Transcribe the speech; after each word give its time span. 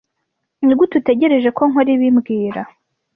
Nigute 0.65 0.93
utegereje 0.97 1.49
ko 1.57 1.61
nkora 1.69 1.89
ibi 1.95 2.07
mbwira 2.15 2.61